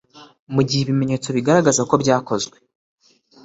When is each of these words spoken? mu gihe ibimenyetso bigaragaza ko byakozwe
mu 0.53 0.61
gihe 0.67 0.81
ibimenyetso 0.83 1.29
bigaragaza 1.37 1.81
ko 1.89 1.93
byakozwe 2.01 2.57